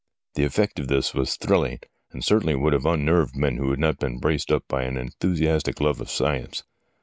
The 0.33 0.43
effect 0.45 0.79
of 0.79 0.87
this 0.87 1.13
was 1.13 1.35
thrilling, 1.35 1.81
and 2.11 2.25
certainly 2.25 2.55
would 2.55 2.73
have 2.73 2.87
unnerved 2.87 3.35
men 3.35 3.57
who 3.57 3.69
had 3.69 3.77
not 3.77 3.99
been 3.99 4.17
braced 4.17 4.51
up 4.51 4.67
by 4.67 4.81
an 4.81 4.97
enthusiastic 4.97 5.79
love 5.79 5.99
for 5.99 6.05
science. 6.05 6.63